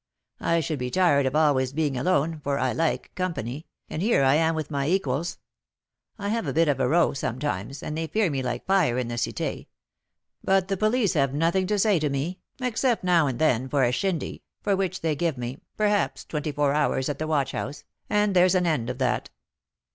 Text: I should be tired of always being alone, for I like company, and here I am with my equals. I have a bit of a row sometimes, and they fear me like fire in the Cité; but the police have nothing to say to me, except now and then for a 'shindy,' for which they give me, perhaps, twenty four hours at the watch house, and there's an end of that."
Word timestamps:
I 0.39 0.61
should 0.61 0.79
be 0.79 0.89
tired 0.89 1.27
of 1.27 1.35
always 1.35 1.73
being 1.73 1.95
alone, 1.95 2.39
for 2.43 2.57
I 2.57 2.71
like 2.73 3.13
company, 3.13 3.67
and 3.87 4.01
here 4.01 4.23
I 4.23 4.33
am 4.33 4.55
with 4.55 4.71
my 4.71 4.87
equals. 4.87 5.37
I 6.17 6.29
have 6.29 6.47
a 6.47 6.53
bit 6.53 6.67
of 6.67 6.79
a 6.79 6.87
row 6.89 7.13
sometimes, 7.13 7.83
and 7.83 7.95
they 7.95 8.07
fear 8.07 8.31
me 8.31 8.41
like 8.41 8.65
fire 8.65 8.97
in 8.97 9.09
the 9.09 9.13
Cité; 9.13 9.67
but 10.43 10.69
the 10.69 10.75
police 10.75 11.13
have 11.13 11.35
nothing 11.35 11.67
to 11.67 11.77
say 11.77 11.99
to 11.99 12.09
me, 12.09 12.39
except 12.59 13.03
now 13.03 13.27
and 13.27 13.37
then 13.37 13.69
for 13.69 13.83
a 13.83 13.91
'shindy,' 13.91 14.41
for 14.63 14.75
which 14.75 15.01
they 15.01 15.15
give 15.15 15.37
me, 15.37 15.59
perhaps, 15.77 16.25
twenty 16.25 16.51
four 16.51 16.73
hours 16.73 17.07
at 17.07 17.19
the 17.19 17.27
watch 17.27 17.51
house, 17.51 17.83
and 18.09 18.35
there's 18.35 18.55
an 18.55 18.65
end 18.65 18.89
of 18.89 18.97
that." 18.97 19.29